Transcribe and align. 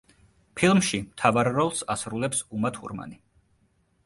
ფილმში 0.61 1.01
მთავარ 1.03 1.49
როლს 1.59 1.83
ასრულებს 1.97 2.43
უმა 2.59 2.73
თურმანი. 2.79 3.23